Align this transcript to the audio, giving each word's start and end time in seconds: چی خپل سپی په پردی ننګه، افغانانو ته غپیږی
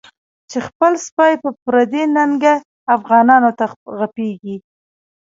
چی 0.49 0.57
خپل 0.67 0.91
سپی 1.05 1.33
په 1.43 1.49
پردی 1.63 2.03
ننګه، 2.15 2.53
افغانانو 2.95 3.51
ته 3.57 3.65
غپیږی 3.97 4.55